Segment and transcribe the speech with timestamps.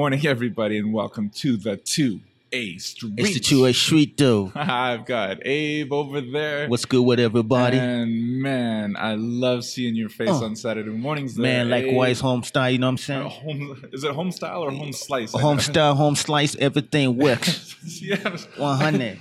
[0.00, 3.12] Morning, everybody, and welcome to the 2A Street.
[3.18, 4.50] It's the two A Street though.
[4.54, 6.68] I've got Abe over there.
[6.70, 7.76] What's good with everybody?
[7.76, 10.42] And man, I love seeing your face Oh.
[10.46, 11.34] on Saturday mornings.
[11.34, 11.42] There.
[11.42, 12.22] Man, likewise, Abe.
[12.22, 12.70] home style.
[12.70, 13.28] You know what I'm Uh, saying?
[13.68, 15.32] home, is it home style or home slice?
[15.32, 17.76] Home style, home slice, everything works.
[18.00, 18.36] yeah.
[18.56, 19.18] 100.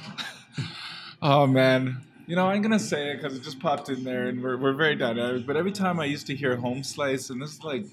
[1.21, 1.97] Oh man.
[2.25, 4.71] You know, I'm gonna say it because it just popped in there, and we're, we're
[4.71, 5.45] very dynamic.
[5.45, 7.83] But every time I used to hear home slice, and this is like,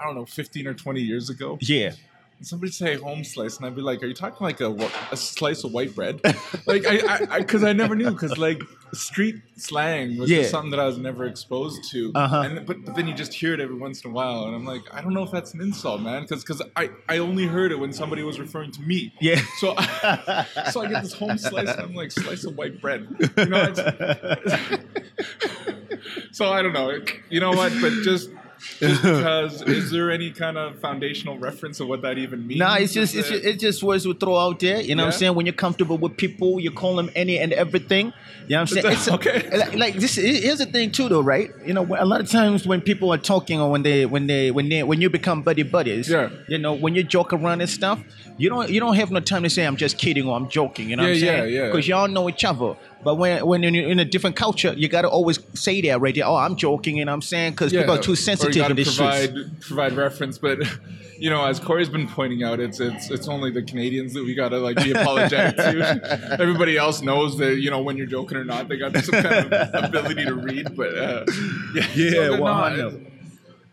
[0.00, 1.92] I don't know, 15 or 20 years ago, Yeah.
[2.40, 4.70] somebody say home slice, and I'd be like, "Are you talking like a,
[5.10, 6.20] a slice of white bread?"
[6.66, 10.46] like I, I, because I, never knew, because like street slang was Yeah.
[10.46, 12.12] something that I was never exposed to.
[12.14, 12.40] Uh-huh.
[12.42, 14.64] And but, but then you just hear it every once in a while, and I'm
[14.64, 17.72] like, I don't know if that's an insult, man, because because I, I only heard
[17.72, 19.12] it when somebody was referring to me.
[19.20, 19.40] Yeah.
[19.58, 23.08] So, I, so I get this home slice, and I'm like, slice of white bread.
[23.36, 23.80] You know, it's,
[26.36, 26.96] so I don't know.
[27.30, 27.72] You know what?
[27.80, 28.30] But just
[28.80, 32.58] because, is there any kind of foundational reference of what that even means?
[32.60, 34.80] Nah, it's just it's just, it's just words we throw out there.
[34.80, 35.34] You know what I'm saying?
[35.34, 38.12] When you're comfortable with people, you call them any and everything.
[38.46, 38.84] You know what I'm saying?
[38.86, 39.56] That- okay.
[39.58, 40.16] Like, like this.
[40.16, 41.50] Here's the thing too, though, right?
[41.64, 44.50] You know, a lot of times when people are talking or when they when they
[44.50, 46.30] when they when you become buddy buddies, Yeah.
[46.48, 48.02] You know, when you joke around and stuff,
[48.36, 50.90] you don't you don't have no time to say I'm just kidding or I'm joking.
[50.90, 51.54] You know what I'm Yeah, yeah, saying?
[51.54, 51.66] yeah.
[51.66, 52.74] Because y'all know each other.
[53.04, 56.26] But when when you're in a different culture, you gotta always say that right there.
[56.26, 59.66] Oh, I'm joking, and I'm saying because people are too sensitive in this provide streets.
[59.66, 60.58] provide reference, but
[61.18, 64.34] you know, as Corey's been pointing out, it's it's it's only the Canadians that we
[64.34, 66.36] gotta like be apologetic to.
[66.40, 68.68] Everybody else knows that you know when you're joking or not.
[68.68, 71.24] They got some kind of ability to read, but uh,
[71.74, 73.00] yeah, Yeah, so well, not- I.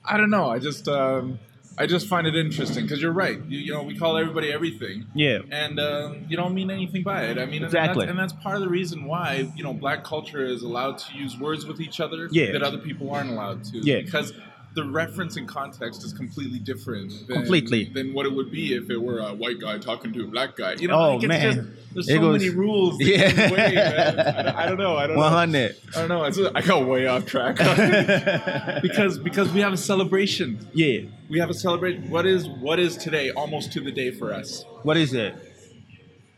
[0.07, 0.51] I don't know.
[0.51, 1.39] I just um,
[1.77, 3.37] I just find it interesting because you're right.
[3.47, 5.05] You, you know, we call everybody everything.
[5.13, 5.39] Yeah.
[5.51, 7.37] and um, you don't mean anything by it.
[7.37, 8.05] I mean, and Exactly.
[8.05, 11.13] that's, and that's part of the reason why you know black culture is allowed to
[11.17, 12.51] use words with each other Yeah.
[12.53, 13.79] that other people aren't allowed to.
[13.79, 14.01] Yeah.
[14.01, 14.31] because
[14.75, 17.11] the reference and context is completely different.
[17.27, 17.85] Than, Completely.
[17.93, 20.55] than what it would be if it were a white guy talking to a black
[20.57, 20.73] guy.
[20.73, 21.41] You know, Oh, like it's man.
[21.55, 22.99] just, there's It so goes- many rules.
[22.99, 23.17] Yeah.
[23.17, 24.19] get in the way, man.
[24.19, 24.97] I, don't- I don't know.
[24.97, 25.21] I don't know.
[25.21, 25.75] 100.
[25.95, 26.23] I don't know.
[26.25, 27.55] It's I got way off track
[28.81, 30.67] because because we have a celebration.
[30.73, 31.01] Yeah.
[31.29, 32.09] We have a celebration.
[32.09, 33.31] What is what is today?
[33.31, 34.65] Almost to the day for us.
[34.83, 35.35] What is it?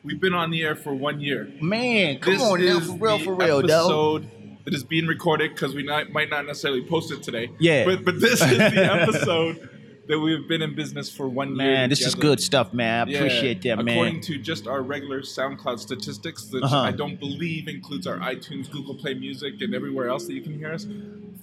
[0.03, 1.51] We've been on the air for one year.
[1.61, 4.21] Man, come this on now, for real, for real, though.
[4.67, 7.49] That is being recorded because we not, might not necessarily post it today.
[7.57, 7.85] Yeah.
[7.85, 9.69] But but this is the episode
[10.09, 11.71] that we've been in business for one year.
[11.71, 13.07] Man, this is good stuff, man.
[13.07, 13.17] I Yeah.
[13.19, 13.97] appreciate that, According man.
[13.97, 16.79] According to just our regular SoundCloud statistics, that Uh-huh.
[16.81, 20.57] I don't believe includes our iTunes, Google Play Music, and everywhere else that you can
[20.57, 20.85] hear us.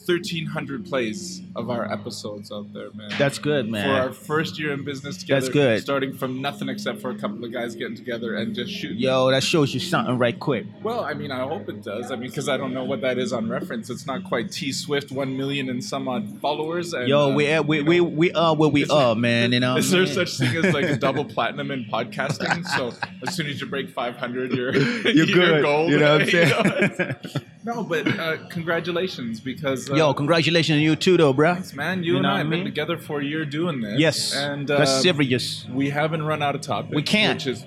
[0.06, 3.10] Thirteen hundred plays of our episodes out there, man.
[3.18, 3.86] That's good, man.
[3.86, 5.40] for our first year in business together.
[5.40, 5.82] That's good.
[5.82, 8.98] Starting from nothing except for a couple of guys getting together and just shooting.
[8.98, 10.66] Yo, that shows you something right quick.
[10.82, 12.10] Well, I mean, I hope it does.
[12.10, 13.88] I mean, because I don't know what that is on reference.
[13.90, 16.92] It's not quite T Swift, one million and some odd followers.
[16.92, 19.52] And, Yo, uh, we are, we, you we, know, we are where we are, man.
[19.52, 20.12] You know, Is there man.
[20.14, 22.66] such thing as like a double platinum in podcasting?
[22.68, 22.92] So
[23.26, 25.62] as soon as you break 500, you're You're good.
[25.62, 25.90] gold.
[25.90, 26.98] You know what I'm saying?
[26.98, 27.14] know?
[27.64, 31.54] No, but uh, congratulations because uh, Yo, congratulations on you too, though, bro.
[31.54, 32.02] thanks, man.
[32.02, 32.64] You, You and I what I have been mean?
[32.66, 33.98] together for a year doing this.
[33.98, 35.66] Yes, and that's uh, serious.
[35.72, 36.94] we haven't run out of topics.
[36.94, 37.36] We can't.
[37.44, 37.66] Which is,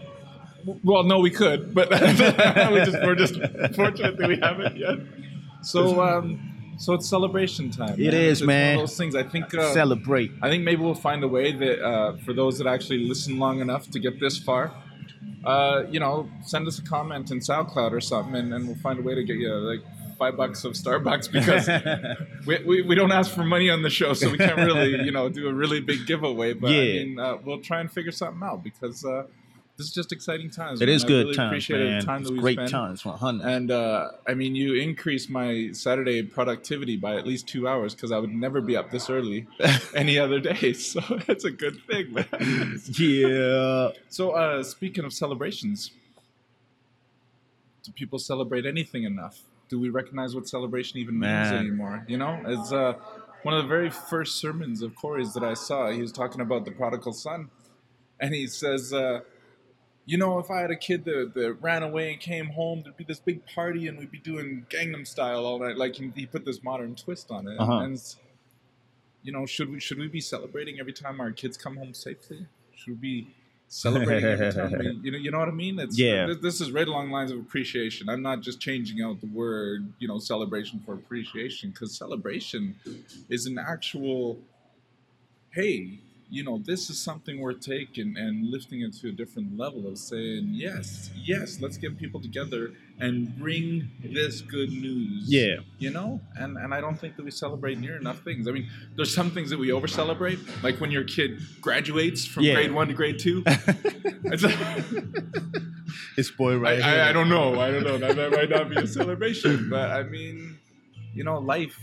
[0.83, 3.35] well, no, we could, but we just, we're just
[3.75, 4.97] fortunate that we haven't yet.
[5.61, 7.93] So, um, so it's celebration time.
[7.99, 8.13] It man.
[8.13, 8.75] is, it's man.
[8.75, 9.15] One of those things.
[9.15, 9.53] I think.
[9.53, 10.31] Uh, Celebrate.
[10.41, 13.61] I think maybe we'll find a way that uh, for those that actually listen long
[13.61, 14.73] enough to get this far,
[15.43, 18.99] uh, you know, send us a comment in SoundCloud or something, and, and we'll find
[18.99, 19.81] a way to get you like
[20.17, 21.69] five bucks of Starbucks because
[22.45, 25.11] we, we, we don't ask for money on the show, so we can't really you
[25.11, 26.53] know do a really big giveaway.
[26.53, 29.23] But I mean, uh, we'll try and figure something out because uh,
[29.77, 30.81] this is just exciting times.
[30.81, 30.95] It man.
[30.95, 31.99] is I good really times, appreciate man.
[31.99, 32.71] the time that It's we great spent.
[32.71, 33.47] times, 100.
[33.47, 38.11] And uh, I mean, you increased my Saturday productivity by at least two hours because
[38.11, 39.45] I would never be up this early
[39.95, 40.73] any other day.
[40.73, 42.79] So it's a good thing, man.
[42.97, 43.89] yeah.
[44.09, 45.91] so, uh, speaking of celebrations,
[47.83, 49.41] do people celebrate anything enough?
[49.69, 52.03] Do we recognize what celebration even means anymore?
[52.07, 52.93] You know, it's uh,
[53.43, 55.91] one of the very first sermons of Corey's that I saw.
[55.91, 57.49] He was talking about the prodigal son,
[58.19, 59.21] and he says, uh,
[60.07, 62.95] you know, if I had a kid that, that ran away and came home, there'd
[62.95, 65.75] be this big party and we'd be doing Gangnam Style all night.
[65.75, 67.59] Like he, he put this modern twist on it.
[67.59, 67.79] Uh-huh.
[67.79, 68.01] And
[69.21, 72.47] you know, should we should we be celebrating every time our kids come home safely?
[72.73, 73.27] Should we be
[73.67, 75.77] celebrating every time we, you know, you know what I mean?
[75.77, 76.27] It's Yeah.
[76.27, 78.07] This, this is right along lines of appreciation.
[78.07, 82.75] I'm not just changing out the word, you know, celebration for appreciation because celebration
[83.27, 84.39] is an actual,
[85.51, 89.87] hey, you know, this is something we're taking and lifting it to a different level
[89.87, 95.23] of saying, yes, yes, let's get people together and bring this good news.
[95.27, 95.57] Yeah.
[95.77, 96.19] You know?
[96.35, 98.47] And and I don't think that we celebrate near enough things.
[98.47, 102.43] I mean, there's some things that we over celebrate, like when your kid graduates from
[102.43, 102.55] Yeah.
[102.55, 103.43] grade one to grade two.
[104.29, 107.59] It's like- boy I, right I, I don't know.
[107.61, 107.97] I don't know.
[107.97, 110.57] That, that might not be a celebration, but I mean,
[111.13, 111.79] you know, life,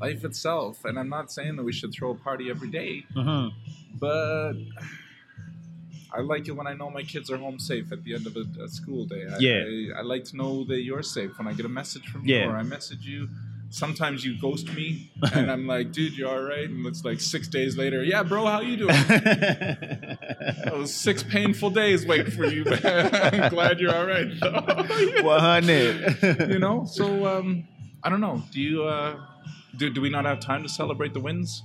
[0.00, 0.84] life itself.
[0.84, 3.48] And I'm not saying that we should throw a party every day, hmm
[3.98, 4.52] but
[6.12, 8.36] I like it when I know my kids are home safe at the end of
[8.36, 9.24] a, a school day.
[9.30, 9.64] I, Yeah.
[9.96, 12.44] I, I like to know that you're safe when I get a message from Yeah.
[12.44, 13.28] you or I message you.
[13.70, 17.48] Sometimes you ghost me, and I'm like, "Dude, you all right?" And it's like six
[17.48, 18.04] days later.
[18.04, 18.94] Yeah, bro, how you doing?
[20.66, 22.64] Those six painful days waiting for you.
[22.84, 24.28] I'm glad you're all right.
[24.40, 25.22] though.
[25.24, 26.48] One hundred.
[26.48, 27.66] you know, so um,
[28.04, 28.40] I don't know.
[28.52, 29.16] Do you uh,
[29.76, 31.62] do, do we not have time to celebrate the wins?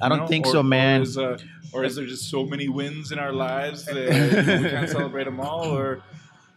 [0.00, 0.26] I don't know?
[0.26, 1.00] think Or- so, man.
[1.00, 1.38] Or is, uh,
[1.72, 5.40] or is there just so many wins in our lives that we can't celebrate them
[5.40, 6.02] all, or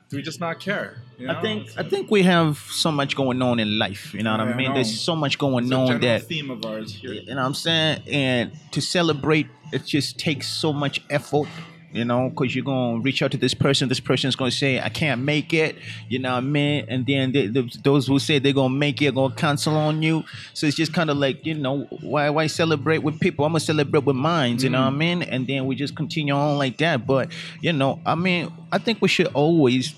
[0.10, 0.98] do we just not care?
[1.18, 1.34] You know?
[1.38, 4.14] I think I think we have so much going on in life.
[4.14, 4.68] You know what Yeah, I I mean?
[4.70, 4.74] know.
[4.76, 7.14] There's so much going it's on that theme of ours here.
[7.14, 8.04] you know what I'm saying.
[8.12, 11.48] And to celebrate, it just takes so much effort.
[11.92, 13.90] You know, because you're gonna reach out to this person.
[13.90, 15.76] This person's gonna say, "I can't make it."
[16.08, 16.86] You know what I mean?
[16.88, 20.04] And then they, the, those who say they're gonna make it are gonna cancel on
[20.04, 20.24] you.
[20.54, 23.44] So it's just kind of like, you know, why why celebrate with people?
[23.44, 24.64] I'm gonna celebrate with mines.
[24.64, 25.24] You know what I mean?
[25.24, 27.08] And then we just continue on like that.
[27.08, 27.32] But
[27.62, 29.96] you know, I mean, I think we should always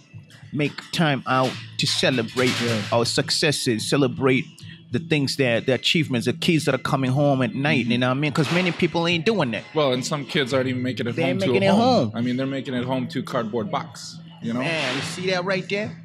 [0.53, 2.53] make time out to celebrate
[2.91, 4.45] our successes, celebrate
[4.91, 7.85] the things that the achievements, the kids that are coming home at night.
[7.85, 8.31] You know what I mean?
[8.31, 9.63] Because many people ain't doing that.
[9.73, 11.69] Well, and some kids aren't even making it They home ain't to making a it
[11.69, 12.09] home.
[12.09, 12.11] home.
[12.13, 14.19] I mean, they're making it home to cardboard box.
[14.41, 14.59] You know?
[14.59, 15.97] Man, you see that right there?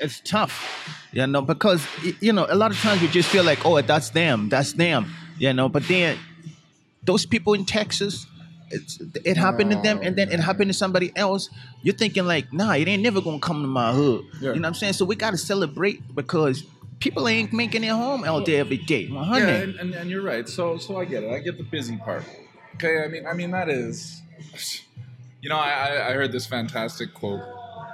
[0.00, 1.86] It's tough, you know, because
[2.20, 5.10] you know a lot of times we just feel like, oh, that's them, that's them,
[5.38, 5.70] you know.
[5.70, 6.18] But then
[7.02, 8.26] those people in Texas,
[8.70, 11.50] it happened to them, and then it happened to somebody else.
[11.82, 14.24] You're thinking like, nah, it ain't never gonna come to my hood.
[14.40, 14.52] Yeah.
[14.52, 14.94] You know what I'm saying?
[14.94, 16.64] So we gotta celebrate because
[16.98, 19.08] people ain't making it home all day every day.
[19.08, 20.48] One Yeah, and, and, and you're right.
[20.48, 21.30] So so I get it.
[21.30, 22.24] I get the busy part.
[22.74, 24.22] Okay, I mean I mean that is,
[25.40, 27.42] you know, I I, I heard this fantastic quote.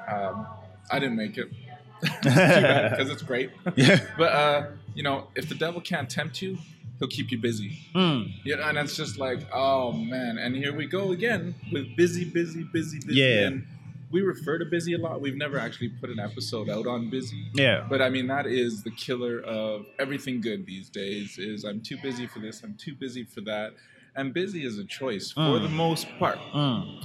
[0.08, 0.46] Um,
[0.90, 1.48] I didn't make it
[2.22, 3.50] because it's great.
[3.76, 4.00] Yeah.
[4.16, 6.58] but uh, you know, if the devil can't tempt you,
[7.02, 7.78] he'll keep you busy.
[7.96, 8.32] Mm.
[8.44, 12.24] You know, and it's just like, oh man, and here we go again with busy,
[12.24, 13.18] busy, busy, busy.
[13.20, 13.46] Yeah.
[13.48, 13.66] And
[14.12, 15.20] we refer to busy a lot.
[15.20, 17.46] We've never actually put an episode out on busy.
[17.54, 17.84] Yeah.
[17.90, 21.38] But I mean, that is the killer of everything good these days.
[21.38, 22.62] Is I'm too busy for this.
[22.62, 23.72] I'm too busy for that.
[24.14, 25.62] And busy is a choice for Mm.
[25.62, 26.38] the most part.
[26.54, 27.02] Mm.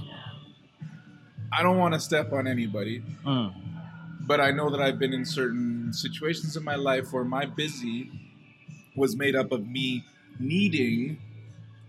[1.51, 3.53] I don't want to step on anybody, Mm.
[4.27, 8.11] but I know that I've been in certain situations in my life where my busy
[8.97, 10.03] was made up of me
[10.39, 11.19] needing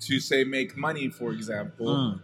[0.00, 2.20] to say make money, for example, Mm.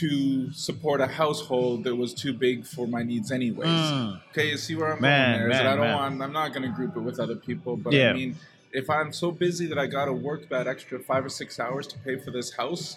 [0.00, 3.68] to support a household that was too big for my needs anyways.
[3.68, 4.20] Mm.
[4.30, 5.50] Okay, you see where I'm Man, going there?
[5.50, 5.96] Is that man, I don't man.
[5.96, 6.22] want.
[6.22, 8.10] I'm not going to group it with other people, but Yeah.
[8.10, 8.36] I mean,
[8.72, 11.86] if I'm so busy that I got to work that extra five or six hours
[11.88, 12.96] to pay for this house,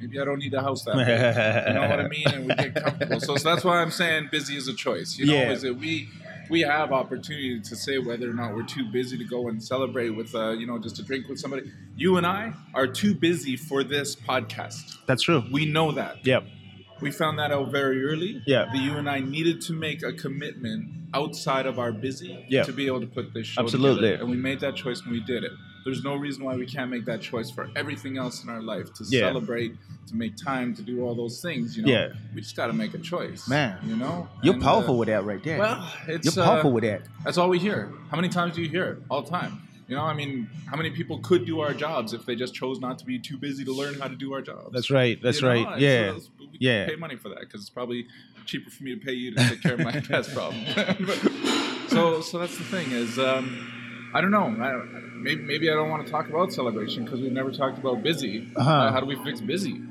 [0.00, 1.08] maybe I don't need a house that big.
[1.68, 2.26] you know what I mean?
[2.26, 3.20] And we get comfortable.
[3.20, 5.18] So, so that's why I'm saying busy is a choice.
[5.18, 5.50] You know, Yeah.
[5.52, 6.08] is that we
[6.50, 10.10] we have opportunity to say whether or not we're too busy to go and celebrate
[10.10, 11.70] with, uh, you know, just a drink with somebody.
[11.96, 14.96] You and I are too busy for this podcast.
[15.06, 15.42] That's true.
[15.52, 16.24] We know that.
[16.26, 16.44] Yep.
[17.00, 18.42] We found that out very early.
[18.46, 18.66] Yeah.
[18.72, 22.64] That you and I needed to make a commitment outside of our busy Yeah.
[22.64, 24.02] to be able to put this show Absolutely.
[24.10, 24.22] together.
[24.22, 25.52] And we made that choice when we did it.
[25.88, 28.92] There's no reason why we can't make that choice for everything else in our life
[28.94, 29.20] to Yeah.
[29.20, 29.72] celebrate,
[30.08, 31.76] to make time, to do all those things.
[31.78, 32.08] You know, Yeah.
[32.34, 33.48] we just got to make a choice.
[33.48, 33.78] Man.
[33.86, 35.58] you know, You're And, powerful uh, with that right there.
[35.58, 37.02] well, it's You're powerful uh, with that.
[37.24, 37.90] that's all we hear.
[38.10, 38.98] How many times do you hear it?
[39.08, 39.62] All the time.
[39.88, 42.78] You know, I mean, how many people could do our jobs if they just chose
[42.80, 44.70] not to be too busy to learn how to do our jobs?
[44.74, 45.18] That's right.
[45.22, 45.80] That's You know, right.
[45.80, 46.18] Yeah.
[46.60, 46.86] Yeah.
[46.86, 48.06] Pay money for that because it's probably
[48.44, 50.62] cheaper for me to pay you to take care of my past problem.
[51.88, 53.66] So, so that's the thing is, um,
[54.14, 54.46] I don't know.
[54.46, 54.82] I,
[55.16, 58.50] maybe, maybe I don't want to talk about celebration because we've never talked about busy.
[58.56, 58.70] Uh-huh.
[58.70, 59.82] Uh, how do we fix busy?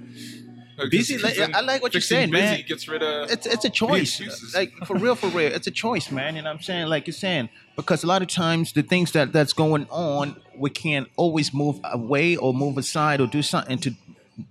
[0.79, 2.63] Uh, Busy, like, I like what you're saying, busy man.
[2.67, 4.21] Gets rid of It's it's a choice.
[4.53, 5.51] Like for real, for real.
[5.51, 6.35] It's a choice, man.
[6.35, 6.85] You know what I'm saying?
[6.85, 10.69] Like you're saying, because a lot of times the things that that's going on, we
[10.69, 13.95] can't always move away or move aside or do something to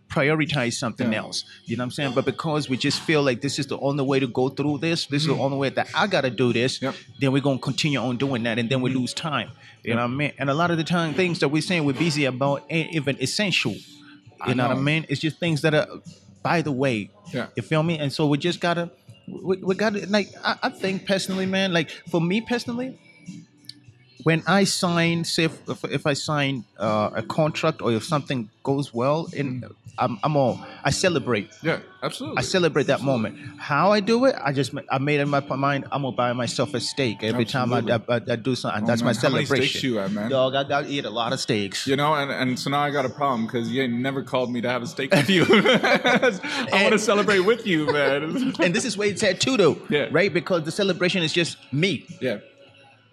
[0.08, 1.18] prioritize something Yeah.
[1.18, 1.44] else.
[1.64, 2.12] You know what I'm saying?
[2.14, 5.06] But because we just feel like this is the only way to go through this,
[5.06, 5.36] this is Mm-hmm.
[5.38, 6.94] the only way that I gotta do this, Yep.
[7.20, 9.50] then we're gonna continue on doing that and then we lose time.
[9.84, 10.32] You know what I mean?
[10.38, 13.16] And a lot of the time things that we're saying we're busy about ain't even
[13.20, 13.72] essential.
[13.72, 13.82] You
[14.40, 15.06] I know, what I mean?
[15.08, 15.86] It's just things that are
[16.42, 17.10] by the way.
[17.32, 17.46] Yeah.
[17.56, 17.98] You feel me?
[17.98, 18.90] And so we just gotta
[19.28, 22.98] we, we gotta like I, I think personally, man, like for me personally,
[24.26, 28.50] when I sign, say if, if, if I sign uh, a contract or if something
[28.64, 29.64] goes well, in
[29.98, 31.52] I'm, I'm all I celebrate.
[31.62, 32.38] Yeah, absolutely.
[32.38, 33.38] I celebrate that moment.
[33.56, 36.74] How I do it, I just I made in my mind I'm gonna buy myself
[36.74, 38.82] a steak every time I, I, I, I do something.
[38.82, 39.68] Oh, that's my man, how many celebration.
[39.68, 40.28] steaks you at, man?
[40.28, 41.86] Dog, I gotta eat a lot of steaks.
[41.86, 44.50] You know, and, and so now I got a problem because you ain't never called
[44.50, 45.46] me to have a steak with you.
[45.48, 48.54] I want to celebrate with you, man.
[48.60, 49.78] and this is where it's at too, though.
[49.88, 50.08] Yeah.
[50.10, 50.34] Right?
[50.34, 52.04] Because the celebration is just me.
[52.20, 52.38] yeah,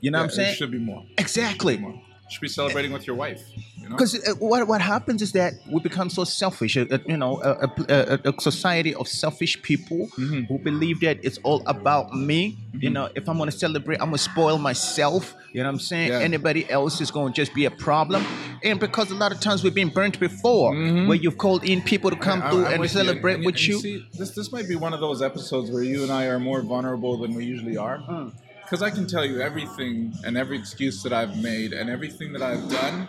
[0.03, 0.55] You know yeah, what I'm saying?
[0.59, 1.01] Should be more.
[1.25, 1.75] exactly.
[1.77, 1.95] more.
[2.31, 3.41] Should be celebrating with your wife.
[3.81, 3.95] You know?
[3.95, 6.73] Because what what happens is that we become so selfish.
[6.77, 7.51] uh, uh, you know, a,
[7.97, 10.41] a, a, society of selfish people Mm-hmm.
[10.49, 12.39] who believe that it's all about me.
[12.85, 15.23] You know, if I'm gonna celebrate, I'm gonna spoil myself.
[15.53, 16.09] You know what I'm saying?
[16.09, 16.29] Yeah.
[16.31, 18.21] Anybody else is gonna just be a problem.
[18.67, 20.69] And because a lot of times we've been burnt before,
[21.07, 22.47] where you've called in people to come Mm-hmm.
[22.47, 22.99] I- through I'm and with you.
[23.03, 23.77] celebrate And- with and you.
[23.87, 26.61] See, this this might be one of those episodes where you and I are more
[26.73, 27.97] vulnerable than we usually are.
[27.99, 28.31] Mm.
[28.73, 32.41] Because I can tell you everything and every excuse that I've made and everything that
[32.41, 33.07] I've done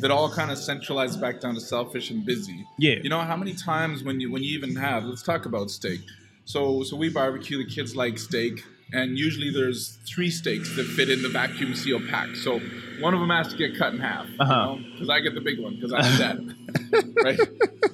[0.00, 2.64] that all kind of centralized back down to selfish and busy.
[2.78, 2.94] Yeah.
[3.02, 6.00] You know how many times when you when you even have let's talk about steak.
[6.46, 7.58] So so we barbecue.
[7.58, 12.00] The kids like steak, and usually there's three steaks that fit in the vacuum seal
[12.08, 12.34] pack.
[12.36, 12.58] So
[13.00, 14.26] one of them has to get cut in half.
[14.40, 14.76] Uh-huh.
[14.92, 17.14] Because I get the big one because I'm dad.
[17.22, 17.38] right.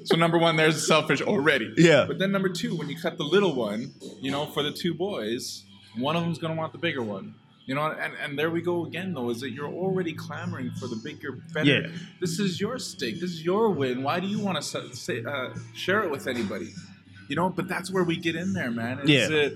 [0.04, 1.74] So number one, there's selfish already.
[1.76, 2.04] Yeah.
[2.06, 4.94] But then number two, when you cut the little one, you know, for the two
[4.94, 5.64] boys,
[5.98, 7.34] one of them's gonna want the bigger one.
[7.66, 10.86] You know, and, and there we go again though, is that you're already clamoring for
[10.86, 11.64] the bigger, better.
[11.66, 11.88] Yeah.
[12.20, 13.20] This is your stake.
[13.20, 14.02] This is your win.
[14.02, 16.72] Why do you want to say, uh, share it with anybody?
[17.28, 18.98] You know, but that's where we get in there, man.
[19.00, 19.28] Is Yeah.
[19.30, 19.54] it,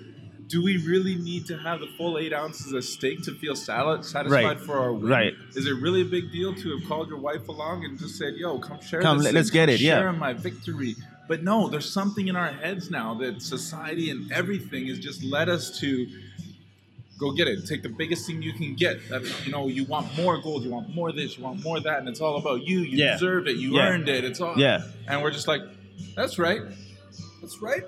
[0.49, 4.30] do we really need to have the full eight ounces of steak to feel satisfied
[4.30, 4.59] Right.
[4.59, 5.07] for our win?
[5.07, 5.35] Right.
[5.54, 8.33] Is it really a big deal to have called your wife along and just said,
[8.37, 9.99] "Yo, come share Come, this let- thing, let's get come it," yeah.
[9.99, 10.97] share my victory"?
[11.28, 15.49] But no, there's something in our heads now that society and everything has just led
[15.49, 16.06] us to
[17.18, 17.66] go get it.
[17.66, 19.06] Take the biggest thing you can get.
[19.11, 21.99] That, you know, you want more gold, you want more this, you want more that,
[21.99, 22.78] and it's all about you.
[22.80, 23.12] You Yeah.
[23.12, 23.56] deserve it.
[23.56, 23.88] You Yeah.
[23.88, 24.25] earned it.
[24.25, 24.54] It's all.
[24.56, 24.82] Yeah.
[25.06, 25.62] And we're just like,
[26.16, 26.62] that's right.
[27.40, 27.82] That's right.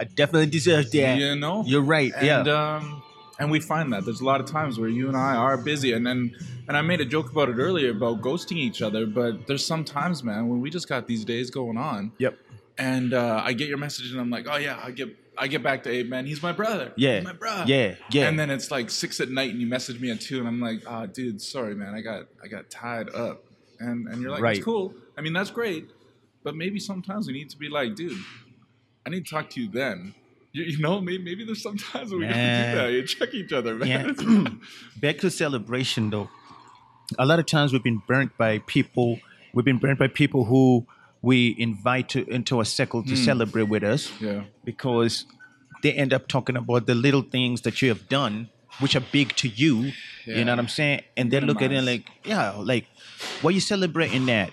[0.00, 1.18] I definitely deserve that.
[1.18, 1.62] You know.
[1.66, 2.12] You're right.
[2.16, 2.76] And, yeah.
[2.76, 2.99] Um,
[3.40, 5.92] and we find that there's a lot of times where you and I are busy,
[5.92, 6.36] and then
[6.68, 9.84] and I made a joke about it earlier about ghosting each other, but there's some
[9.84, 12.38] times, man, when we just got these days going on, yep.
[12.78, 15.62] and uh, I get your message, and I'm like, oh yeah, I get I get
[15.62, 17.16] back to Abe, man, he's my brother, Yeah.
[17.16, 17.94] he's my brother, Yeah.
[18.10, 18.28] Yeah.
[18.28, 20.60] And then it's like six at night, and you message me at two, and I'm
[20.60, 23.42] like, oh, dude, sorry, man, I got I got tied up,
[23.78, 24.56] and and you're like, Right.
[24.58, 24.94] it's cool.
[25.16, 25.88] I mean, that's great,
[26.44, 28.18] but maybe sometimes we need to be like, dude,
[29.06, 30.14] I need to talk to you then.
[30.52, 32.92] You, you know, maybe, maybe there's sometimes where we have to do that.
[32.92, 34.16] You check each other, man.
[34.18, 34.48] Yeah.
[35.00, 36.28] Back to celebration though.
[37.18, 39.20] A lot of times we've been burnt by people.
[39.52, 40.86] We've been burnt by people who
[41.22, 43.14] we invite to, into a circle to hmm.
[43.14, 44.44] celebrate with us yeah.
[44.64, 45.26] because
[45.82, 48.48] they end up talking about the little things that you have done,
[48.80, 49.92] which are big to you.
[50.26, 50.38] Yeah.
[50.38, 51.02] You know what I'm saying?
[51.16, 52.86] And they look at it like, yeah, like,
[53.42, 54.50] why you celebrating that?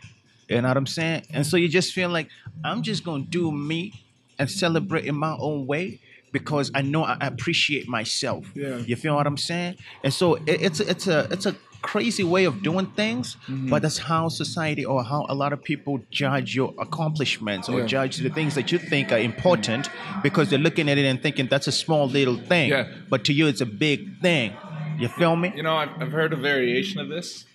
[0.49, 1.23] You know what I'm saying?
[1.31, 2.29] And so you just feel like
[2.63, 3.93] I'm just gonna do me
[4.39, 5.99] and celebrate in my own way
[6.31, 8.45] because I know I appreciate myself.
[8.53, 8.77] Yeah.
[8.77, 9.77] You feel what I'm saying?
[10.03, 13.69] And so it, it's a, it's a it's a crazy way of doing things, Mm-hmm.
[13.69, 17.85] but that's how society or how a lot of people judge your accomplishments or Yeah.
[17.85, 19.89] judge the things that you think are important
[20.23, 22.69] because they're looking at it and thinking that's a small little thing.
[22.71, 22.87] Yeah.
[23.09, 24.53] But to you, it's a big thing.
[24.99, 25.53] You feel me?
[25.55, 27.45] You know, I've, I've heard a variation of this.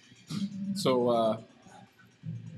[0.75, 1.37] So uh,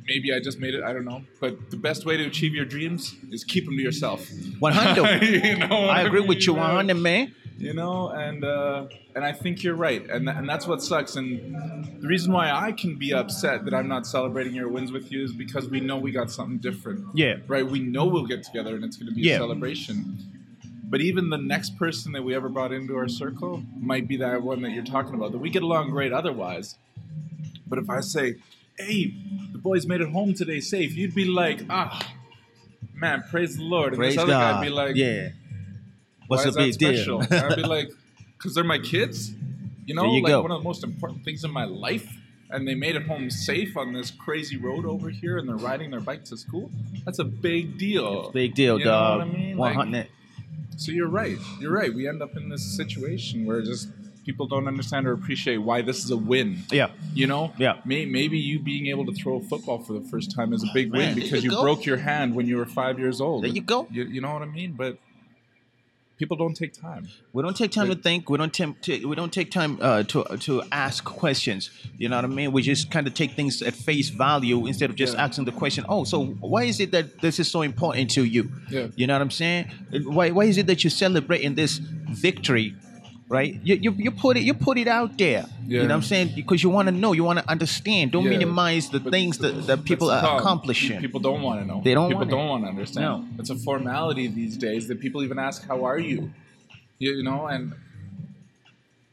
[0.06, 0.82] maybe I just made it.
[0.82, 1.22] I don't know.
[1.40, 4.28] But the best way to achieve your dreams is keep them to yourself.
[4.58, 5.22] 100.
[5.44, 6.28] you know I agree mean?
[6.28, 7.34] with you Uh, 100, man.
[7.58, 11.28] you know and uh, and i think you're right and, and that's what sucks and
[12.02, 15.22] the reason why i can be upset that i'm not celebrating your wins with you
[15.22, 17.34] is because we know we got something different Yeah.
[17.46, 19.34] right we know we'll get together and it's going to be Yeah.
[19.36, 20.18] a celebration
[20.92, 24.42] but even the next person that we ever brought into our circle might be that
[24.42, 26.76] one that you're talking about that we get along great otherwise
[27.68, 28.34] but if i say
[28.78, 29.14] hey
[29.52, 32.12] the boys made it home today safe you'd be like ah
[32.94, 34.54] man praise the lord and Praise this other God.
[34.56, 35.28] guy'd be like yeah.
[36.26, 37.22] What's why the is big deal?
[37.22, 37.36] special?
[37.38, 37.90] And I'd be like,
[38.38, 39.32] because they're my kids.
[39.84, 40.40] You know, There you like go.
[40.40, 42.08] one of the most important things in my life.
[42.48, 45.90] And they made it home safe on this crazy road over here, and they're riding
[45.90, 46.70] their bike to school.
[47.04, 48.30] That's a big deal.
[48.30, 49.18] Big deal, You know dog.
[49.18, 49.56] what I mean?
[49.58, 50.08] Like, 100.
[50.78, 51.36] so you're right.
[51.60, 51.92] You're right.
[51.94, 53.88] We end up in this situation where just
[54.24, 56.58] people don't understand or appreciate why this is a win.
[56.70, 56.90] yeah.
[57.14, 57.52] You know?
[57.58, 57.74] Yeah.
[57.84, 60.68] May, maybe you being able to throw a football for the first time is a
[60.72, 63.44] big Man, win because you you, broke your hand when you were five years old.
[63.44, 63.86] There you go.
[63.90, 64.72] You, you know what I mean?
[64.72, 64.98] But
[66.16, 67.08] people don't take time.
[67.32, 68.30] We don't take time to think.
[68.30, 71.70] We don't tem- t- we don't take time uh, to to ask questions.
[71.98, 72.52] You know what I mean?
[72.52, 75.24] We just kind of take things at face value instead of just Yeah.
[75.24, 75.84] asking the question.
[75.88, 78.50] Oh, so why is it that this is so important to you?
[78.70, 78.86] Yeah.
[78.96, 79.70] You know what I'm saying?
[80.04, 82.74] Why why is it that you're celebrating this victory
[83.28, 83.58] right?
[83.62, 85.46] You, you you put it you put it out there.
[85.66, 86.32] You know what I'm saying?
[86.36, 88.12] Because you want to know, you want to understand.
[88.12, 91.00] Don't Yeah, minimize the but things that, that people are accomplishing.
[91.00, 91.80] People don't want to know.
[91.82, 93.06] They don't People want don't want to understand.
[93.06, 93.24] No.
[93.38, 96.32] It's a formality these days that people even ask, "How are you?"
[96.98, 97.72] You, you know, and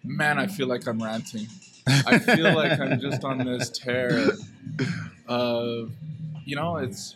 [0.04, 1.48] man, I feel like I'm ranting.
[1.88, 4.34] I feel like I'm just on this tear
[5.28, 5.92] of,
[6.46, 7.16] you know, it's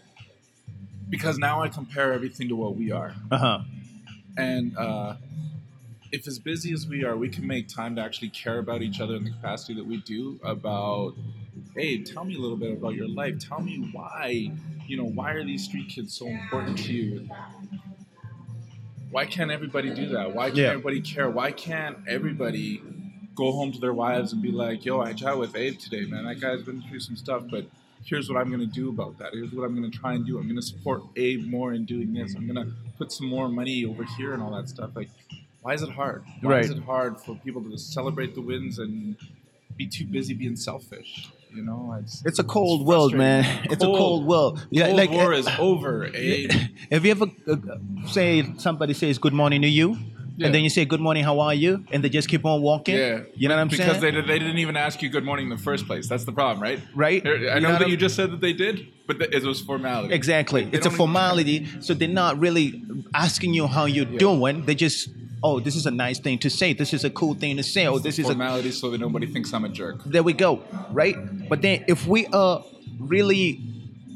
[1.09, 3.59] because now I compare everything to what we are, Uh huh.
[4.37, 5.15] and uh,
[6.15, 9.01] if as busy as we are, we can make time to actually care about each
[9.01, 11.13] other in the capacity that we do about
[11.75, 13.37] hey, tell me a little bit about your life.
[13.39, 14.49] Tell me why,
[14.87, 17.27] you know, why are these street kids so important to you?
[19.11, 20.33] Why can't everybody do that?
[20.33, 20.69] Why can't Yeah.
[20.69, 21.29] everybody care?
[21.29, 22.81] Why can't everybody
[23.35, 26.23] go home to their wives and be like, yo, I chat with Abe today, man.
[26.25, 27.65] That guy's been through some stuff, but
[28.05, 29.33] here's what I'm going to do about that.
[29.33, 30.37] Here's what I'm going to try and do.
[30.37, 32.35] I'm going to support Abe more in doing this.
[32.35, 34.91] I'm going to put some more money over here and all that stuff.
[34.95, 35.09] Like,
[35.65, 36.23] why is it hard?
[36.41, 39.17] Why is it hard for people to just celebrate the wins and
[39.75, 41.31] be too busy being selfish?
[41.51, 43.43] You know, it's, It's a cold it's world, man.
[43.71, 44.53] It's a cold world.
[44.69, 46.51] Yeah, Cold like War uh, is over, Abe.
[46.91, 47.55] Have you ever uh,
[48.05, 49.97] say somebody says good morning to you,
[50.37, 50.45] Yeah.
[50.45, 52.95] and then you say good morning, how are you, and they just keep on walking?
[52.95, 54.01] Yeah, you know what I'm because saying?
[54.01, 56.07] Because they, they didn't even ask you good morning in the first place.
[56.07, 56.79] That's the problem, right?
[56.93, 57.25] Right.
[57.25, 58.75] I You know, know that I'm- you just said that they did,
[59.07, 60.13] but th- it was formality.
[60.13, 60.61] Exactly.
[60.65, 61.57] They It's a don't even- formality.
[61.85, 62.67] So they're not really
[63.15, 64.19] asking you how you're Yeah.
[64.27, 64.55] doing.
[64.67, 65.09] They just,
[65.47, 66.69] oh, this is a nice thing to say.
[66.73, 67.83] This is a cool thing to say.
[67.91, 68.29] Oh, this is a.
[68.33, 69.97] formality so that nobody thinks I'm a jerk.
[70.15, 70.51] There we go.
[71.01, 71.15] Right.
[71.51, 72.55] But then if we are
[73.13, 73.49] really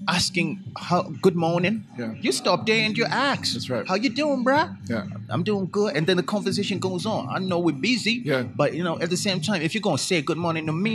[0.07, 0.47] asking
[0.87, 2.13] how good morning, Yeah.
[2.25, 3.53] you stop there and you ask.
[3.53, 3.85] That's right.
[3.91, 4.67] How you doing, bruh?
[4.93, 5.05] Yeah.
[5.33, 5.95] I'm doing good.
[5.95, 7.21] And then the conversation goes on.
[7.29, 8.15] I know we're busy.
[8.31, 8.43] Yeah.
[8.61, 10.93] But you know, at the same time, if you're gonna say good morning to me,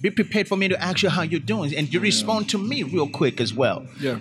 [0.00, 2.78] be prepared for me to ask you how you're doing, and you respond to me
[2.96, 3.78] real quick as well.
[4.06, 4.18] Yeah.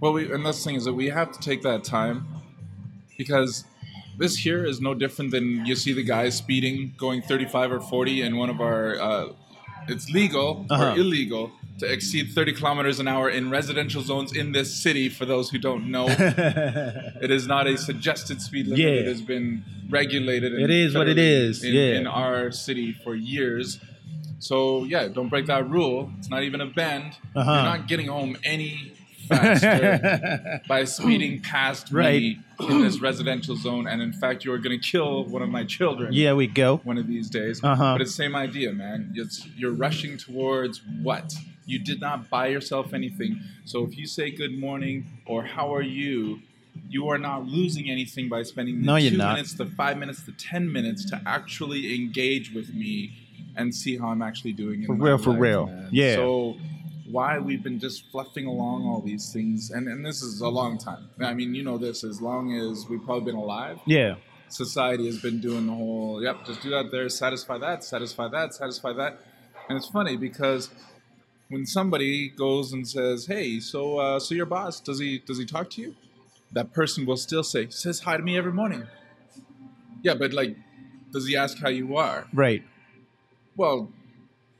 [0.00, 2.16] Well, we, and that's the thing is that we have to take that time
[3.18, 3.64] because
[4.18, 8.22] this here is no different than you see the guys speeding going 35 or 40
[8.22, 9.00] in one of our.
[9.00, 9.26] Uh,
[9.86, 10.92] it's legal Uh-huh.
[10.92, 15.08] or illegal to exceed 30 kilometers an hour in residential zones in this city.
[15.10, 18.78] For those who don't know, it is not a suggested speed limit.
[18.78, 19.00] Yeah.
[19.00, 20.54] It has been regulated.
[20.54, 21.62] It is what it is.
[21.62, 21.98] In, yeah.
[21.98, 23.78] in our city for years.
[24.38, 26.10] So yeah, don't break that rule.
[26.18, 27.16] It's not even a bend.
[27.34, 27.50] Uh-huh.
[27.52, 28.92] You're not getting home any
[29.28, 32.20] faster by speeding past Right.
[32.22, 35.64] me in this residential zone, and in fact, you're going to kill one of my
[35.64, 36.12] children.
[36.12, 36.78] Yeah, we go.
[36.84, 37.62] One of these days.
[37.62, 37.94] Uh-huh.
[37.94, 39.12] But it's the same idea, man.
[39.16, 41.34] It's, you're rushing towards what?
[41.66, 43.40] You did not buy yourself anything.
[43.64, 46.40] So if you say good morning or how are you,
[46.88, 49.34] you are not losing anything by spending the No, two not.
[49.34, 53.12] minutes, the five minutes, the ten minutes to actually engage with me
[53.56, 54.80] and see how I'm actually doing.
[54.82, 55.66] In For real, for life, real.
[55.66, 55.88] man.
[55.92, 56.16] Yeah.
[56.16, 56.56] So
[57.10, 60.78] why we've been just fluffing along all these things, and, and this is a long
[60.78, 61.10] time.
[61.20, 62.02] I mean, you know this.
[62.04, 64.16] As long as we've probably been alive, Yeah.
[64.48, 68.54] society has been doing the whole yep just do that there satisfy that satisfy that
[68.54, 69.18] satisfy that
[69.68, 70.70] and it's funny because
[71.48, 75.44] when somebody goes and says hey so uh, so your boss does he does he
[75.44, 75.96] talk to you
[76.52, 78.86] that person will still say says hi to me every morning
[80.02, 80.56] yeah but like
[81.12, 82.62] does he ask how you are Right.
[83.56, 83.90] well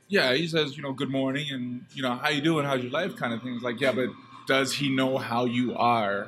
[0.07, 2.65] yeah he says you know good morning and you know how you doing?
[2.65, 3.15] How's your life?
[3.15, 4.09] kind of thing it's like yeah but
[4.47, 6.27] does he know how you are?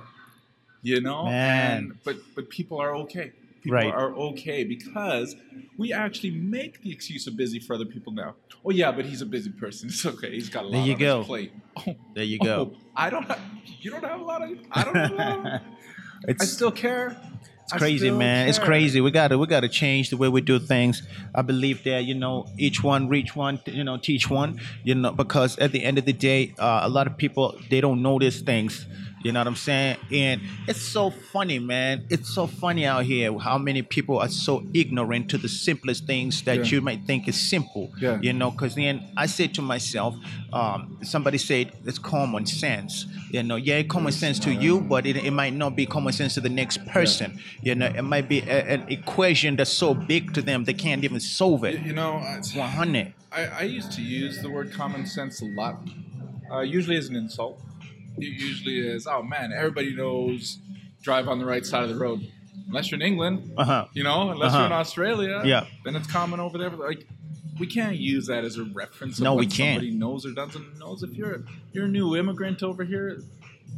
[0.81, 1.25] You know?
[1.25, 1.77] Man.
[1.77, 3.31] and but but people are okay.
[3.61, 3.93] People Right.
[3.93, 5.35] are okay because
[5.77, 8.35] we actually make the excuse of busy for other people now.
[8.63, 9.89] Oh yeah but he's a busy person.
[9.93, 10.31] It's okay.
[10.31, 11.17] He's got a lot There you on go.
[11.19, 11.51] his plate.
[11.87, 12.71] Oh, There you go.
[12.73, 13.39] oh, i don't have
[13.81, 15.61] you don't have a lot of i don't have a lot of,
[16.41, 17.15] i still care
[17.69, 18.47] it's crazy, man.
[18.47, 19.01] It's crazy.
[19.01, 21.03] We gotta we gotta change the way we do things.
[21.35, 24.61] I believe that you know each one reach one, you know teach one.
[24.85, 27.81] You know because at the end of the day, uh, a lot of people they
[27.81, 28.85] don't notice things.
[29.23, 29.97] You know what I'm saying?
[30.11, 32.05] And it's so funny, man.
[32.09, 36.43] It's so funny out here how many people are so ignorant to the simplest things
[36.43, 36.63] that Yeah.
[36.65, 37.91] you might think is simple.
[37.99, 38.19] Yeah.
[38.21, 40.15] You know, because then I said to myself,
[40.53, 43.07] um, somebody said it's common sense.
[43.31, 46.35] You know, yeah, common sense to you, but it, it might not be common sense
[46.35, 47.39] to the next person.
[47.61, 51.03] You know, it might be a, an equation that's so big to them they can't
[51.03, 51.81] even solve it.
[51.81, 53.13] you know it's- 100.
[53.31, 55.81] I, I used to use the word common sense a lot,
[56.51, 57.59] uh, usually as an insult.
[58.17, 60.59] It usually is, oh man, everybody knows
[61.01, 62.27] drive on the right side of the road.
[62.67, 63.85] Unless you're in England, Uh huh.
[63.93, 64.81] you know, unless you're in Uh-huh.
[64.81, 65.65] Australia, Yeah.
[65.85, 66.69] then it's common over there.
[66.69, 67.07] Like,
[67.59, 69.77] we can't use that as a reference of No, we can't.
[69.79, 71.01] somebody knows or doesn't knows.
[71.03, 73.21] If you're you're a new immigrant over here,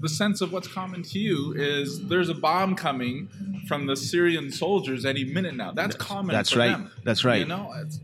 [0.02, 3.28] the sense of what's common to you is there's a bomb coming
[3.68, 5.72] from the Syrian soldiers any minute now.
[5.72, 6.34] That's common.
[6.34, 6.72] that's right.
[6.72, 6.92] them.
[7.04, 7.40] That's right.
[7.40, 8.00] You know, it's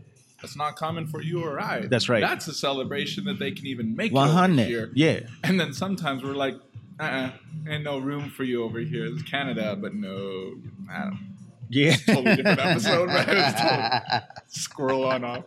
[0.46, 1.80] it's not common for you or I.
[1.86, 2.20] That's right.
[2.20, 4.66] That's a celebration that they can even make 100.
[4.66, 4.90] here.
[4.94, 5.20] Yeah.
[5.44, 6.54] And then sometimes we're like,
[6.98, 7.32] uh-uh,
[7.68, 9.06] ain't no room for you over here.
[9.06, 10.54] It's Canada, but no,
[10.90, 11.34] I don't.
[11.68, 11.96] Yeah.
[11.96, 13.08] totally different episode.
[13.10, 15.44] It's totally- Squirrel on off.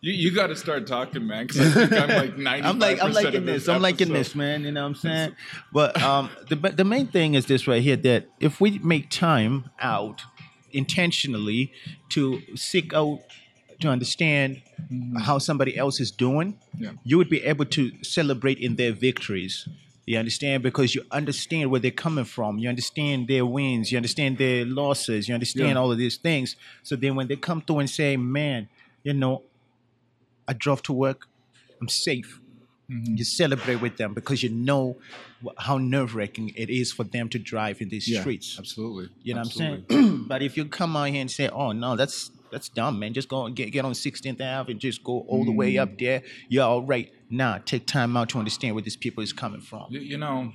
[0.00, 1.46] You you got to start talking, man.
[1.46, 2.66] Because I think I'm like ninety.
[2.68, 3.68] I'm like I'm liking this.
[3.68, 4.64] I'm liking this, man.
[4.64, 5.36] You know what I'm saying?
[5.72, 9.70] But um, the the main thing is this right here that if we make time
[9.80, 10.22] out
[10.72, 11.72] intentionally
[12.10, 13.20] to seek out
[13.80, 14.62] to understand
[15.18, 16.92] how somebody else is doing, Yeah.
[17.04, 19.66] you would be able to celebrate in their victories.
[20.06, 22.58] You understand because you understand where they're coming from.
[22.58, 23.92] You understand their wins.
[23.92, 25.28] You understand their losses.
[25.28, 25.76] You understand Yeah.
[25.76, 26.56] all of these things.
[26.82, 28.68] So then when they come through and say, "Man,
[29.04, 29.42] you know,
[30.48, 31.28] I drove to work.
[31.80, 32.40] I'm safe."
[32.90, 33.16] Mm-hmm.
[33.18, 34.96] You celebrate with them because you know
[35.58, 38.56] how nerve wracking it is for them to drive in these Yeah, streets.
[38.58, 39.10] absolutely.
[39.22, 39.78] You know Absolutely.
[39.82, 40.24] what I'm saying?
[40.28, 43.12] but if you come out here and say, "Oh no, that's that's dumb, man.
[43.14, 45.82] Just go and get get on 16th Ave and just go all the way Mm.
[45.82, 46.22] up there.
[46.48, 49.86] You're all right." Nah, take time out to understand where these people is coming from.
[49.90, 50.52] You, you know,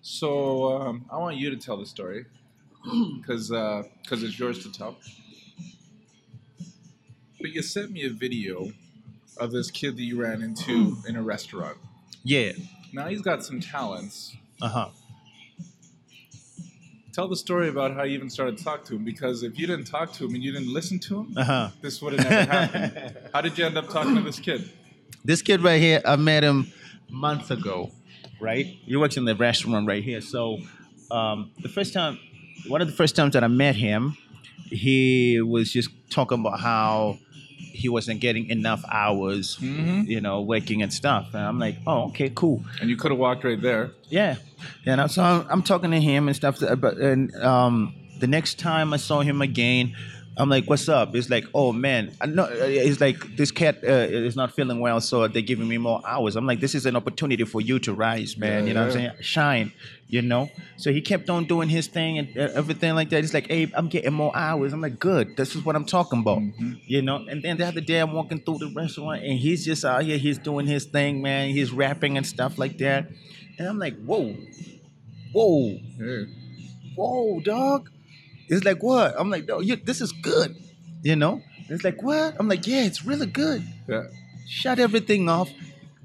[0.00, 2.24] so um, I want you to tell the story
[3.16, 4.96] because because it's yours to tell.
[7.40, 8.72] But you sent me a video
[9.38, 11.76] of this kid that you ran into in a restaurant.
[12.22, 12.52] Yeah.
[12.92, 14.36] Now he's got some talents.
[14.60, 14.88] Uh huh.
[17.12, 19.66] Tell the story about how you even started to talk to him because if you
[19.66, 21.68] didn't talk to him and you didn't listen to him, Uh huh.
[21.82, 23.16] this would have never happened.
[23.34, 24.70] How did you end up talking to this kid?
[25.22, 26.72] This kid right here, I met him
[27.10, 27.90] months ago,
[28.40, 28.64] right?
[28.64, 30.22] He works in the restaurant right here.
[30.22, 30.58] So
[31.10, 32.18] um, the first time,
[32.66, 34.16] one of the first times that I met him,
[34.70, 37.18] he was just talking about how
[37.82, 40.02] he wasn't getting enough hours, Mm-hmm.
[40.14, 41.24] you know, working and stuff.
[41.34, 42.62] And I'm like, oh, okay, cool.
[42.80, 43.90] And you could have walked right there.
[44.08, 44.36] Yeah,
[44.86, 46.54] and I, so I'm, I'm talking to him and stuff.
[46.60, 49.94] But and um, the next time I saw him again,
[50.36, 54.08] I'm like, "What's up?" It's like, "Oh man, I know." It's like this cat uh,
[54.08, 56.36] is not feeling well, so they're giving me more hours.
[56.36, 58.62] I'm like, "This is an opportunity for you to rise, man.
[58.62, 59.12] Yeah, you know what I'm saying?
[59.20, 59.72] Shine."
[60.08, 60.50] You know.
[60.76, 63.20] So he kept on doing his thing and uh, everything like that.
[63.20, 65.36] He's like, "Hey, I'm getting more hours." I'm like, "Good.
[65.36, 66.72] This is what I'm talking about." Mm-hmm.
[66.86, 67.16] You know.
[67.28, 70.18] And then the other day, I'm walking through the restaurant and he's just out here.
[70.18, 71.50] He's doing his thing, man.
[71.50, 73.08] He's rapping and stuff like that.
[73.58, 74.34] And I'm like, "Whoa."
[75.32, 75.78] whoa,
[76.94, 77.90] whoa, dog.
[78.52, 79.14] It's like what?
[79.18, 80.54] I'm like, no, you, this is good.
[81.02, 81.40] You know?
[81.68, 82.36] It's like what?
[82.38, 83.62] I'm like, yeah, it's really good.
[83.88, 84.04] Yeah.
[84.46, 85.50] Shut everything off.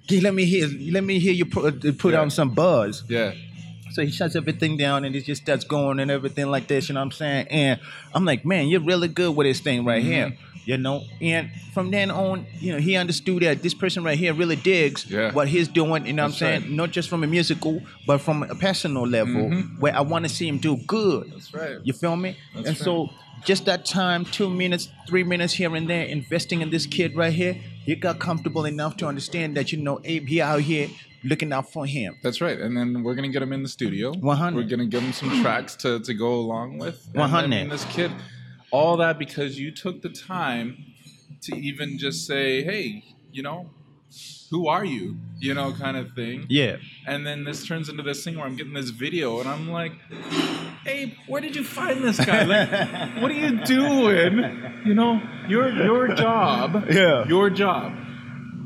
[0.06, 0.68] Okay, let me hear.
[0.92, 2.22] Let me hear you put, uh, put Yeah.
[2.22, 3.04] on some buzz.
[3.10, 3.34] Yeah.
[3.92, 6.88] So he shuts everything down and he just starts going and everything like this.
[6.88, 7.48] You know what I'm saying?
[7.50, 7.80] And
[8.14, 10.38] I'm like, man, you're really good with this thing right here.
[10.68, 10.72] Mm-hmm.
[10.72, 14.34] You know, and from then on, you know, he understood that this person right here
[14.34, 15.32] really digs Yeah.
[15.32, 16.06] what he's doing.
[16.06, 16.62] You know what I'm saying?
[16.64, 16.72] right.
[16.72, 19.80] Not just from a musical, but from a personal level, Mhm.
[19.80, 21.32] where I want to see him do good.
[21.32, 21.78] That's right.
[21.84, 22.36] You feel me?
[22.54, 23.10] That's and so
[23.46, 27.32] just that time, two minutes, three minutes here and there, investing in this kid right
[27.34, 30.90] here, he got comfortable enough to understand that you know Abe he out here
[31.24, 32.18] looking out for him.
[32.24, 32.60] That's right.
[32.60, 34.12] And then we're gonna get him in the studio.
[34.14, 34.56] 100.
[34.58, 37.08] We're gonna give him some tracks to, to go along with.
[37.14, 37.48] And I 100.
[37.50, 38.12] mean, this kid,
[38.72, 40.86] all that because you took the time
[41.44, 43.70] to even just say, hey, you know,
[44.50, 45.18] who are you?
[45.40, 46.46] You know, kind of thing.
[46.50, 46.78] Yeah.
[47.06, 49.92] And then this turns into this thing where I'm getting this video and I'm like,
[50.86, 52.44] Abe, where did you find this guy?
[52.44, 52.70] Like,
[53.22, 54.82] what are you doing?
[54.86, 57.28] You know, your your job, Yeah.
[57.28, 57.94] your job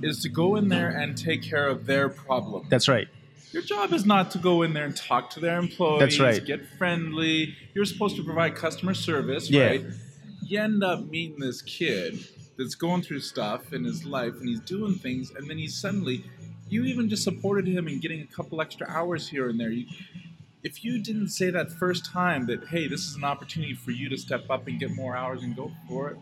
[0.03, 2.67] is to go in there and take care of their problem.
[2.69, 3.07] That's right.
[3.51, 6.45] Your job is not to go in there and talk to their employees, That's right.
[6.45, 7.55] get friendly.
[7.73, 9.65] You're supposed to provide customer service, Yeah.
[9.67, 9.85] right?
[10.43, 12.19] You end up meeting this kid
[12.57, 16.23] that's going through stuff in his life and he's doing things, and then he suddenly,
[16.69, 19.69] you even just supported him in getting a couple extra hours here and there.
[19.71, 19.85] You,
[20.63, 24.07] if you didn't say that first time that, hey, this is an opportunity for you
[24.09, 26.17] to step up and get more hours and go for it,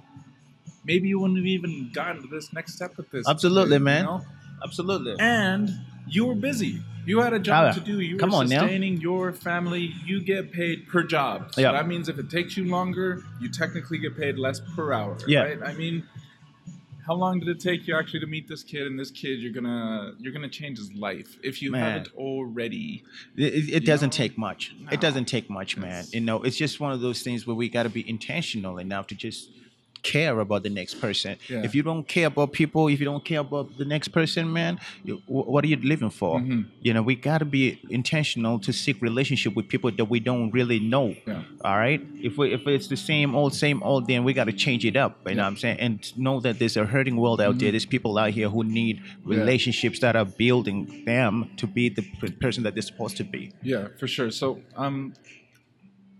[0.83, 3.27] maybe you wouldn't have even gotten to this next step with this.
[3.27, 4.05] Absolutely, you man.
[4.05, 4.21] know?
[4.63, 5.15] Absolutely.
[5.19, 5.69] and
[6.09, 6.81] you were busy.
[7.05, 8.01] You had a job to do.
[8.01, 8.61] You come were on now.
[8.61, 9.93] sustaining your family.
[10.05, 11.53] You get paid per job.
[11.53, 11.71] So Yeah.
[11.71, 15.17] that means if it takes you longer, you technically get paid less per hour.
[15.27, 15.41] Yeah.
[15.43, 15.59] Right?
[15.63, 16.03] I mean,
[17.07, 18.85] how long did it take you actually to meet this kid?
[18.85, 21.81] And this kid, you're gonna you're gonna change his life if you Man.
[21.81, 23.03] haven't already.
[23.35, 24.17] It, it, it doesn't know?
[24.23, 24.75] take much.
[24.79, 24.89] No.
[24.91, 25.89] It doesn't take much, man.
[25.89, 28.77] It's- You know, it's just one of those things where we got to be intentional
[28.77, 29.49] enough to just
[30.03, 31.37] care about the next person.
[31.49, 31.63] Yeah.
[31.63, 34.79] If you don't care about people, if you don't care about the next person, man,
[35.03, 36.39] you, what are you living for?
[36.39, 36.65] Mhm.
[36.81, 40.51] You know, we got to be intentional to seek relationship with people that we don't
[40.51, 41.15] really know.
[41.27, 41.43] Yeah.
[41.63, 42.01] All right.
[42.21, 44.95] If we if it's the same old same old, then we got to change it
[44.95, 45.19] up.
[45.27, 45.79] You know what I'm saying?
[45.79, 47.59] And know that there's a hurting world out Mm-hmm.
[47.59, 47.71] there.
[47.71, 52.03] There's people out here who need relationships that are building them to be the
[52.39, 53.51] person that they're supposed to be.
[53.63, 54.31] Yeah, for sure.
[54.31, 55.13] So, um,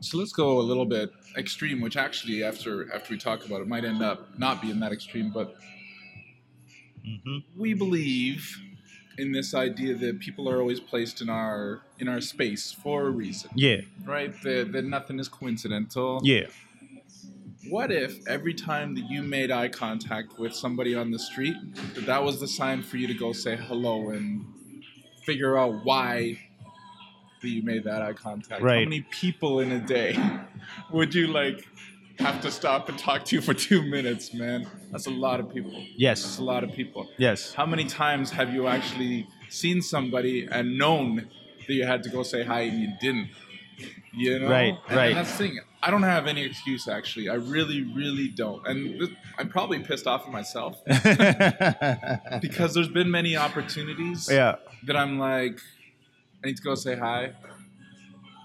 [0.02, 3.68] so let's go a little bit extreme, which actually, after after we talk about it,
[3.68, 5.32] might end up not being that extreme.
[5.32, 5.56] But
[7.08, 7.38] Mm-hmm.
[7.60, 8.58] we believe
[9.18, 13.10] in this idea that people are always placed in our in our space for a
[13.10, 13.82] reason, Yeah.
[14.06, 14.34] right?
[14.44, 16.20] That, that nothing is coincidental.
[16.24, 16.48] Yeah.
[17.70, 21.56] What if every time that you made eye contact with somebody on the street,
[21.96, 24.46] that that was the sign for you to go say hello and
[25.26, 26.38] figure out why
[27.42, 28.62] that you made that eye contact?
[28.62, 30.18] How many people in a day
[30.92, 31.68] would you like
[32.20, 34.68] have to stop and talk to you for two minutes, man?
[34.92, 35.72] That's a lot of people.
[35.96, 36.22] Yes.
[36.24, 37.08] That's a lot of people.
[37.18, 37.54] Yes.
[37.54, 41.30] How many times have you actually seen somebody and known
[41.68, 43.30] that you had to go say hi and you didn't?
[44.14, 45.14] You know, Right, And- right.
[45.16, 45.60] That's the thing.
[45.82, 47.30] I don't have any excuse actually.
[47.30, 48.68] I really, really don't.
[48.68, 50.84] And I'm probably pissed off at myself
[52.42, 54.56] because there's been many opportunities yeah.
[54.88, 55.60] that I'm like,
[56.44, 57.32] I need to go say hi,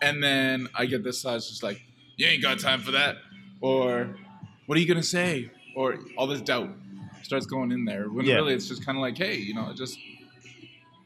[0.03, 1.83] and then I get this side just like,
[2.17, 3.17] you ain't got time for that,
[3.61, 4.17] or
[4.67, 6.71] what are you gonna say, or all this doubt
[7.23, 8.09] starts going in there.
[8.09, 8.37] When Yeah.
[8.37, 9.99] really it's just kind of like, hey, you know, I just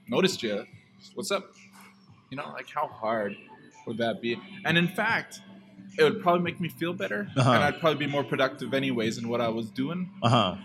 [0.08, 0.66] noticed you.
[1.14, 1.54] What's up?
[2.30, 3.36] You know, like how hard
[3.86, 4.36] would that be?
[4.64, 5.40] And in fact,
[5.98, 7.50] it would probably make me feel better, Uh-huh.
[7.52, 10.10] and I'd probably be more productive anyways in what I was doing.
[10.22, 10.56] Uh huh.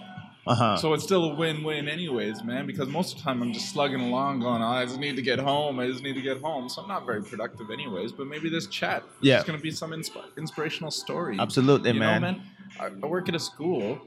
[0.45, 0.77] Uh huh.
[0.77, 4.01] So it's still a win-win anyways, man, because most of the time I'm just slugging
[4.01, 6.67] along going, oh, I just need to get home, I just need to get home.
[6.67, 9.37] So I'm not very productive anyways, but maybe this chat Yeah.
[9.39, 11.37] is going to be some insp- inspirational story.
[11.39, 12.21] Absolutely, you man.
[12.21, 12.41] Know, man,
[12.79, 14.01] I, I work at a school.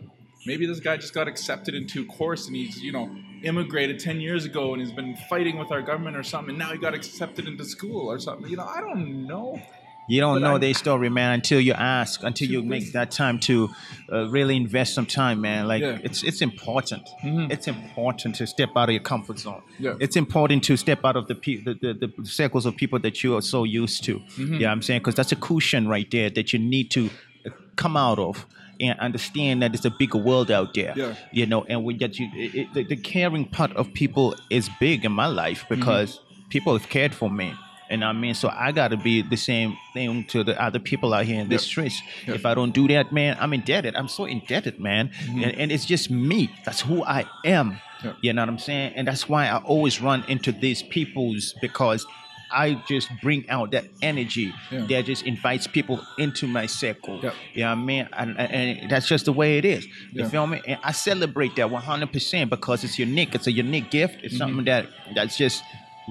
[0.45, 3.11] Maybe this guy just got accepted into a course and he's, you know,
[3.43, 6.71] immigrated 10 years ago and he's been fighting with our government or something and now
[6.71, 8.49] he got accepted into school or something.
[8.49, 9.61] You know, I don't know.
[10.09, 13.11] You don't But know I- their story, man, until you ask, until you make that
[13.11, 13.71] time to
[14.13, 15.67] uh, really invest some time, man.
[15.67, 15.99] Like Yeah.
[16.05, 17.03] it's it's important.
[17.25, 17.51] Mhm.
[17.51, 19.63] It's important to step out of your comfort zone.
[19.81, 19.95] Yeah.
[19.99, 23.23] It's important to step out of the pe- the, the, the circles of people that
[23.25, 24.15] you are so used to.
[24.21, 24.55] Mm-hmm.
[24.61, 27.11] Yeah, I'm saying because that's a cushion right there that you need to
[27.47, 28.47] uh, come out of
[28.79, 30.93] and understand that it's a bigger world out there.
[30.97, 31.15] Yeah.
[31.33, 32.29] You know, and we get you.
[32.35, 35.81] It, it, the, the caring part of people is big in my life Mm-hmm.
[35.81, 37.53] because people have cared for me.
[37.89, 41.15] And I mean, so I got to be the same thing to the other people
[41.15, 41.61] out here in the Yep.
[41.61, 42.03] streets.
[42.27, 42.37] Yep.
[42.37, 43.95] If I don't do that, man, I'm indebted.
[43.97, 45.09] I'm so indebted, man.
[45.11, 45.43] Mm-hmm.
[45.45, 46.51] And, and it's just me.
[46.65, 47.81] That's who I am.
[48.05, 48.17] Yep.
[48.23, 48.93] You know what I'm saying?
[48.97, 52.05] And that's why I always run into these peoples because
[52.53, 54.87] I just bring out that energy Yeah.
[54.87, 57.21] that just invites people into my circle.
[57.23, 57.35] Yep.
[57.55, 58.09] You know what I mean?
[58.13, 59.85] And, and, that's just the way it is.
[60.13, 60.29] You Yeah.
[60.29, 60.61] feel me?
[60.67, 63.35] And I celebrate that 100% because it's unique.
[63.35, 64.17] It's a unique gift.
[64.23, 64.39] It's Mm-hmm.
[64.39, 65.63] something that that's just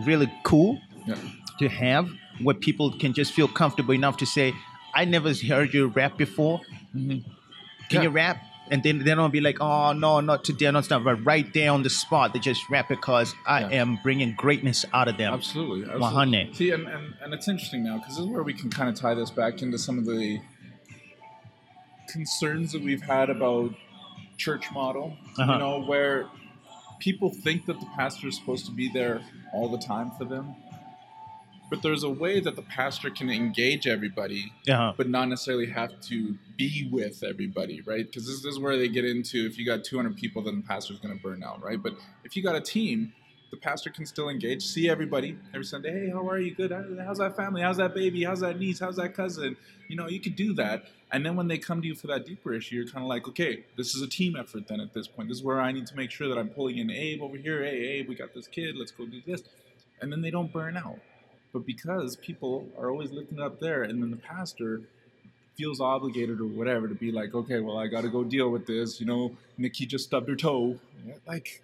[0.05, 1.15] really cool Yeah.
[1.59, 2.09] To have
[2.41, 4.53] where people can just feel comfortable enough to say,
[4.93, 6.61] I never heard you rap before.
[6.93, 7.23] Can
[7.89, 8.01] Yeah.
[8.03, 8.37] you rap?
[8.71, 11.03] And then they don't be like, oh, no, not today, not stuff.
[11.03, 13.81] But right there on the spot, they just rap because I Yeah.
[13.81, 15.33] am bringing greatness out of them.
[15.33, 15.81] Absolutely.
[15.83, 16.01] absolutely.
[16.01, 16.55] 100.
[16.55, 18.95] See, and, and, and it's interesting now because this is where we can kind of
[18.95, 20.39] tie this back into some of the
[22.07, 23.73] concerns that we've had about
[24.37, 25.15] church model.
[25.37, 25.53] Uh-huh.
[25.53, 26.25] You know, where
[26.99, 29.21] people think that the pastor is supposed to be there
[29.53, 30.55] all the time for them.
[31.69, 34.93] But there's a way that the pastor can engage everybody, Uh-huh.
[34.95, 38.05] but not necessarily have to be with everybody, right?
[38.05, 40.61] Because this, this is where they get into if you got 200 people, then the
[40.67, 41.81] pastor's going to burn out, right?
[41.81, 43.13] But if you got a team,
[43.51, 45.91] the pastor can still engage, see everybody every Sunday.
[45.91, 46.53] Hey, how are you?
[46.53, 46.71] Good.
[47.03, 47.61] How's that family?
[47.61, 48.23] How's that baby?
[48.23, 48.79] How's that niece?
[48.79, 49.55] How's that cousin?
[49.87, 50.83] You know, you could do that.
[51.11, 53.27] And then when they come to you for that deeper issue, you're kind of like,
[53.29, 55.29] okay, this is a team effort then at this point.
[55.29, 57.63] This is where I need to make sure that I'm pulling in Abe over here.
[57.63, 58.75] Hey, Abe, we got this kid.
[58.77, 59.43] Let's go do this.
[60.01, 60.99] And then they don't burn out.
[61.55, 64.81] But because people are always lifting it up there, and then the pastor
[65.55, 68.67] feels obligated or whatever to be like, okay, well, I got to go deal with
[68.67, 68.99] this.
[68.99, 70.77] You know, Nikki just stubbed her toe.
[71.25, 71.63] Like,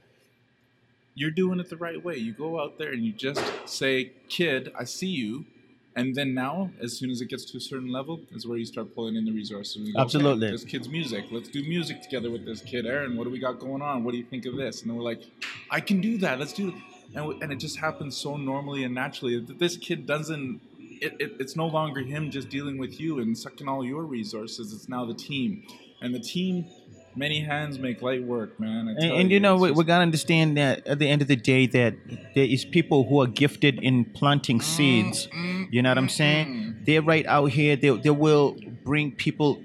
[1.14, 2.16] you're doing it the right way.
[2.16, 5.44] You go out there and you just say, kid, I see you.
[5.94, 8.64] And then now, as soon as it gets to a certain level, is where you
[8.66, 9.76] start pulling in the resources.
[9.76, 10.52] Go, okay, Absolutely.
[10.52, 11.26] this kid's music.
[11.32, 12.86] Let's do music together with this kid.
[12.86, 14.06] Aaron, what do we got going on?
[14.06, 14.84] What do you think of this?
[14.84, 15.24] And then we're like,
[15.70, 16.40] I can do that.
[16.40, 16.76] Let's do it.
[17.14, 21.34] And, and it just happens so normally and naturally that this kid doesn't, it, it,
[21.40, 24.74] it's no longer him just dealing with you and sucking all your resources.
[24.74, 25.64] It's now the team.
[26.02, 26.66] And the team,
[27.16, 28.88] many hands make light work, man.
[28.88, 31.68] And, and you know, we, we gotta understand that at the end of the day,
[31.68, 31.96] that
[32.34, 35.28] there is people who are gifted in planting mm, seeds.
[35.28, 36.78] Mm, you know what I'm mm, saying?
[36.86, 37.76] They're right out here.
[37.76, 39.62] They, they will bring people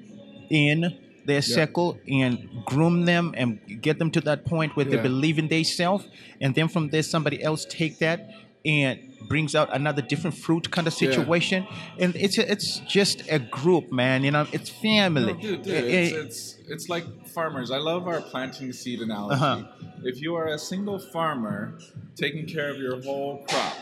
[0.51, 5.39] in their circle and groom them and get them to that point where they believe
[5.39, 6.07] in themselves,
[6.41, 8.31] and then from there somebody else take that
[8.65, 11.11] and brings out another different fruit kind of Yeah.
[11.11, 11.67] situation.
[11.99, 14.25] And it's it's just a group, man.
[14.25, 15.33] You know, it's family.
[15.35, 17.71] No, dude, dude, Eh, it's, eh, it's it's like farmers.
[17.71, 19.35] I love our planting seed analogy.
[19.37, 19.63] Uh-huh.
[20.05, 21.79] If you are a single farmer
[22.17, 23.75] taking care of your whole crop,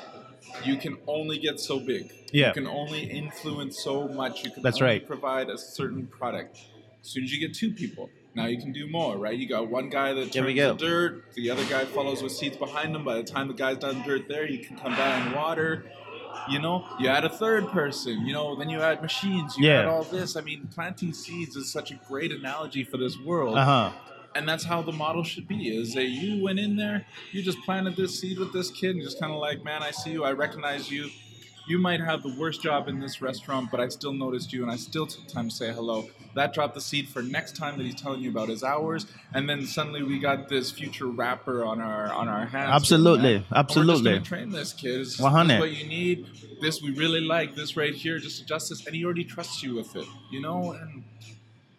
[0.65, 2.13] you can only get so big.
[2.33, 2.49] Yeah.
[2.49, 4.45] You can only influence so much.
[4.45, 5.07] You can That's only right.
[5.07, 6.59] provide a certain product.
[7.05, 9.39] As soon as you get two people, Now you can do more, right?
[9.39, 11.23] You got one guy that turns the dirt.
[11.35, 13.05] The other guy follows with seeds behind him.
[13.05, 15.85] By the time the guy's done dirt there, you can come down and water.
[16.49, 18.27] You know, you add a third person.
[18.27, 19.57] You know, then you add machines.
[19.57, 19.81] You Yeah.
[19.83, 20.35] add all this.
[20.35, 23.93] I mean, planting seeds is such a great analogy for this world Uh huh.
[24.35, 27.59] and that's how the model should be is that you went in there you just
[27.65, 30.25] planted this seed with this kid and just kind of like man i see you
[30.25, 31.09] i recognize you
[31.69, 34.73] you might have the worst job in this restaurant but i still noticed you and
[34.73, 37.85] i still took time to say hello that dropped the seed for next time that
[37.85, 41.81] he's telling you about his hours and then suddenly we got this future rapper on
[41.81, 43.39] our on our hands Absolutely.
[43.39, 44.21] Just Absolutely.
[44.21, 45.59] train this kid is 100.
[45.61, 46.27] what you need
[46.61, 49.75] this we really like this right here just adjust this and he already trusts you
[49.75, 51.05] with it you know and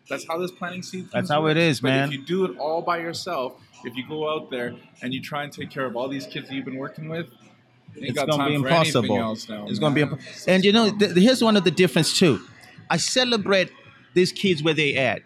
[0.07, 1.07] that's how this planting seed.
[1.11, 1.59] That's how it works.
[1.61, 2.09] is, But man.
[2.09, 5.43] If you do it all by yourself, if you go out there and you try
[5.43, 7.25] and take care of all these kids that you've been working with,
[7.95, 9.17] It's gonna be impossible.
[9.17, 9.31] now,
[9.67, 12.39] It's gonna be, imp- and you know, th- here's one of the difference too.
[12.87, 13.71] I celebrate
[14.15, 15.21] these kids where they at.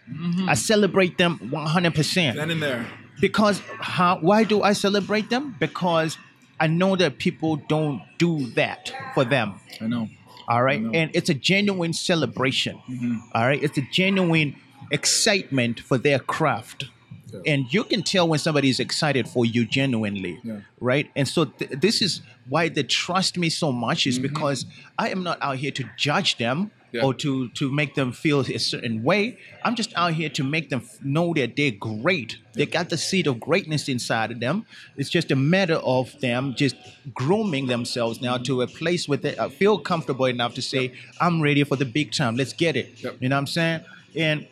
[0.47, 2.85] I celebrate them 100 percent then and there.
[3.21, 4.17] because how?
[4.19, 5.55] Why do I celebrate them?
[5.59, 6.17] Because
[6.59, 9.53] I know that people don't do that for them.
[9.79, 10.09] I know.
[10.49, 10.91] All right, know.
[10.93, 12.75] and it's a genuine celebration.
[12.89, 13.15] Mm-hmm.
[13.33, 14.55] All right, it's a genuine
[14.91, 16.85] excitement for their craft.
[17.31, 17.41] Yeah.
[17.53, 20.61] And you can tell when somebody is excited for you genuinely, Yeah.
[20.79, 21.09] right?
[21.15, 24.27] And so th- this is why they trust me so much is Mm-hmm.
[24.33, 24.65] because
[24.97, 27.03] I am not out here to judge them Yeah.
[27.03, 29.37] or to to make them feel a certain way.
[29.63, 32.37] I'm just out here to make them know that they're great.
[32.53, 34.65] They got the seed of greatness inside of them.
[34.97, 36.75] It's just a matter of them just
[37.13, 41.41] grooming themselves now to a place where they uh, feel comfortable enough to say, "I'm
[41.41, 42.35] ready for the big time.
[42.35, 43.17] Let's get it." Yep.
[43.19, 43.81] You know what I'm saying?
[44.15, 44.47] And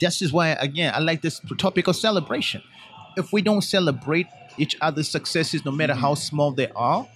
[0.00, 2.62] this is why again I like this topic of celebration.
[3.16, 4.26] If we don't celebrate
[4.56, 7.06] each other's successes, no matter how small they are,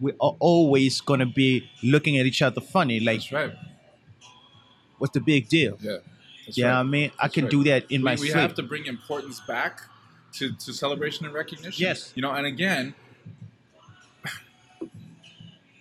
[0.00, 3.00] we are always gonna be looking at each other funny.
[3.00, 3.54] Like, That's right.
[4.98, 5.78] What's the big deal?
[5.80, 5.98] Yeah.
[6.46, 6.80] That's Yeah, right.
[6.80, 7.50] I mean, I can right.
[7.50, 8.34] do that in we, my we sleep.
[8.34, 9.80] have to bring importance back
[10.34, 11.82] to, to celebration and recognition.
[11.82, 12.12] Yes.
[12.14, 12.94] You know, and again,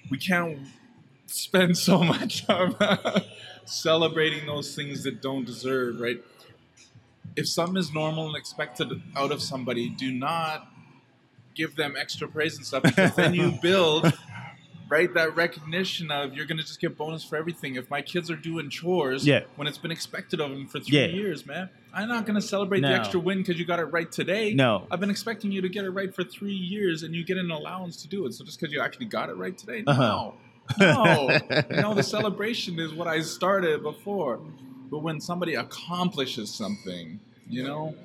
[0.09, 0.59] we can't
[1.27, 3.21] spend so much time uh,
[3.65, 6.23] celebrating those things that don't deserve, right?
[7.35, 10.67] If something is normal and expected out of somebody, do not
[11.53, 14.13] give them extra praise and stuff because then you build
[14.89, 18.35] right that recognition of you're gonna just get bonus for everything if my kids are
[18.35, 19.41] doing chores Yeah.
[19.55, 21.05] when it's been expected of them for three Yeah.
[21.07, 22.89] years man i'm not gonna celebrate No.
[22.89, 24.85] the extra win because you got it right today No.
[24.91, 27.49] i've been expecting you to get it right for three years and you get an
[27.51, 30.01] allowance to do it so just because you actually got it right today Uh-huh.
[30.01, 30.33] no
[30.79, 31.39] no
[31.81, 34.39] know the celebration is what i started before
[34.91, 37.19] but when somebody accomplishes something
[37.49, 37.95] you know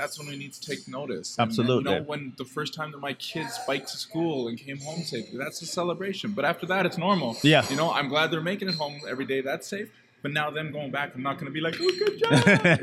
[0.00, 1.36] that's when we need to take notice.
[1.36, 1.92] And- and, Absolutely.
[1.92, 5.02] you know, when the first time that my kids biked to school and came home
[5.02, 6.32] safely, that's a celebration.
[6.32, 7.36] But after that, it's normal.
[7.42, 7.68] Yeah.
[7.70, 9.40] You know, I'm glad they're making it home every day.
[9.42, 9.90] That's safe.
[10.22, 12.32] But now them going back, I'm not going to be like, oh, good job.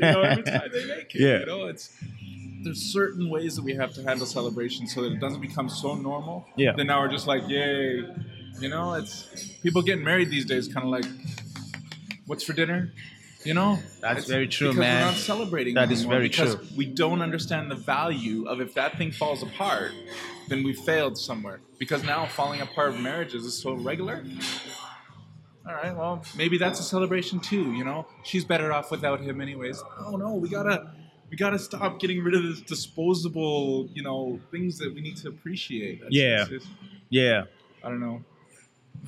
[0.00, 1.20] know, every time they make it.
[1.26, 1.38] Yeah.
[1.40, 1.84] You know, it's
[2.64, 5.94] there's certain ways that we have to handle celebration so that it doesn't become so
[5.94, 6.46] normal.
[6.56, 6.72] Yeah.
[6.76, 8.04] Then now we're just like, yay.
[8.60, 9.12] You know, it's
[9.62, 11.04] people getting married these days, kind of like,
[12.26, 12.92] what's for dinner?
[13.48, 15.00] You know, That's It's very true, because man.
[15.00, 15.72] We're not celebrating.
[15.74, 16.66] That is very because true.
[16.76, 19.92] We don't understand the value of if that thing falls apart,
[20.48, 21.60] then we failed somewhere.
[21.78, 24.22] Because now falling apart of marriages is so regular.
[25.66, 27.72] All right, well, maybe that's a celebration too.
[27.72, 29.82] You know, she's better off without him, anyways.
[29.98, 30.92] Oh no, we gotta,
[31.30, 35.28] we gotta stop getting rid of this disposable, you know, things that we need to
[35.28, 36.00] appreciate.
[36.00, 36.42] That's- Yeah.
[36.42, 36.66] it's just-
[37.08, 37.44] yeah.
[37.82, 38.22] I don't know.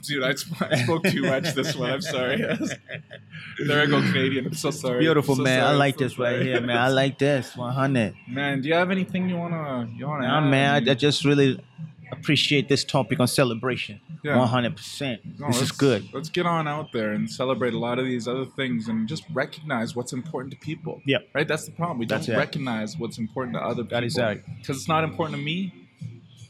[0.02, 1.90] Dude, I, sp- I spoke too much this one.
[1.90, 2.36] I'm sorry.
[3.66, 4.46] there I go, Canadian.
[4.46, 5.00] I'm so sorry.
[5.00, 5.60] Beautiful, so man.
[5.62, 5.78] I sorry.
[5.78, 6.76] like I'm so this right here, man.
[6.76, 8.14] I like this 100.
[8.28, 10.50] Man, do you have anything you wanna you wanna Nah, add?
[10.50, 11.62] man, I, I just really
[12.12, 14.00] appreciate this topic on celebration.
[14.24, 14.36] Yeah.
[14.36, 15.38] 100%.
[15.38, 16.08] No, this is good.
[16.12, 19.24] Let's get on out there and celebrate a lot of these other things and just
[19.32, 21.00] recognize what's important to people.
[21.06, 21.28] Yep.
[21.34, 21.46] Right?
[21.48, 21.98] That's the problem.
[21.98, 22.38] We That's don't it.
[22.38, 23.96] recognize what's important to other people.
[23.96, 24.42] That is right.
[24.58, 25.72] Because it's not important to me,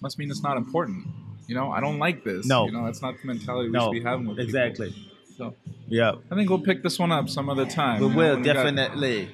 [0.01, 1.07] must mean it's not important.
[1.51, 2.47] You know, I don't like this.
[2.47, 2.67] No.
[2.67, 4.45] You know, that's not the mentality we No, should be having with people.
[4.47, 4.95] exactly.
[5.37, 5.55] So
[5.89, 6.13] Yeah.
[6.31, 8.01] I think we'll pick this one up some other time.
[8.01, 9.29] We you know, will, when got- definitely.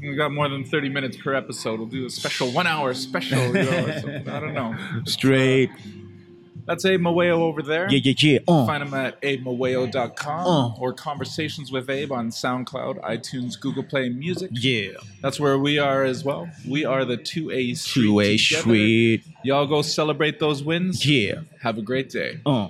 [0.00, 1.78] we got more than 30 minutes per episode.
[1.78, 3.38] We'll do a special one hour special.
[3.46, 4.22] You know.
[4.26, 4.74] I don't know.
[5.04, 5.70] Straight.
[6.66, 7.90] That's Abe Maweo over there.
[7.90, 8.38] Yeah, yeah, yeah.
[8.46, 8.66] Uh.
[8.66, 10.74] Find him at abemaweo.com Uh.
[10.80, 14.50] or Conversations with Abe on SoundCloud, iTunes, Google Play Music.
[14.52, 14.92] Yeah.
[15.22, 16.48] That's where we are as well.
[16.68, 18.02] We are the 2A Street.
[18.04, 18.62] Two-way together.
[18.62, 19.24] street.
[19.44, 21.04] Y'all go celebrate those wins.
[21.04, 21.40] Yeah.
[21.62, 22.40] Have a great day.
[22.46, 22.68] Uh.